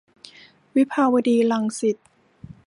[0.75, 1.97] วิภาวดี-รังสิต